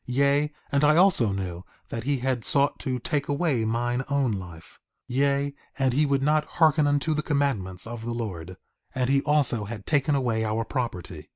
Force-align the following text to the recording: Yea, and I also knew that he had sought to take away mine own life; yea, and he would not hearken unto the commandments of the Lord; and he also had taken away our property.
Yea, 0.07 0.51
and 0.71 0.83
I 0.83 0.95
also 0.95 1.29
knew 1.31 1.63
that 1.89 2.05
he 2.05 2.17
had 2.17 2.43
sought 2.43 2.79
to 2.79 2.97
take 2.97 3.27
away 3.27 3.65
mine 3.65 4.03
own 4.09 4.31
life; 4.31 4.79
yea, 5.07 5.53
and 5.77 5.93
he 5.93 6.07
would 6.07 6.23
not 6.23 6.43
hearken 6.57 6.87
unto 6.87 7.13
the 7.13 7.21
commandments 7.21 7.85
of 7.85 8.01
the 8.03 8.09
Lord; 8.11 8.57
and 8.95 9.11
he 9.11 9.21
also 9.21 9.65
had 9.65 9.85
taken 9.85 10.15
away 10.15 10.43
our 10.43 10.65
property. 10.65 11.29